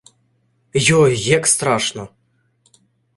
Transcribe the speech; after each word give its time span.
Йой! 0.75 1.15
Як 1.17 1.47
страшно. 1.47 2.09